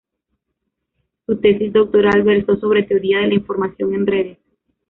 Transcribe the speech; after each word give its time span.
Su 1.27 1.37
tesis 1.37 1.71
doctoral 1.71 2.23
versó 2.23 2.55
sobre 2.57 2.81
teoría 2.81 3.19
de 3.19 3.27
la 3.27 3.33
información 3.35 3.93
en 3.93 4.07
redes. 4.07 4.39